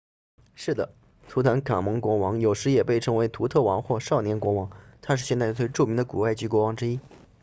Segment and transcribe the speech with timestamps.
[0.55, 0.95] 是的
[1.29, 4.71] 图坦卡蒙国王有时也被称为图特王或少年国王
[5.03, 6.99] 他是现代最著名的古埃及国王之一